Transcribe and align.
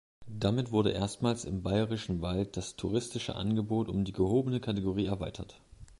Damit 0.27 0.71
wurde 0.71 0.89
erstmals 0.89 1.45
im 1.45 1.61
Bayerischen 1.61 2.23
Wald 2.23 2.57
das 2.57 2.75
touristische 2.75 3.35
Angebot 3.35 3.87
um 3.87 4.03
die 4.03 4.13
gehobene 4.13 4.59
Kategorie 4.59 5.05
erweitert. 5.05 5.61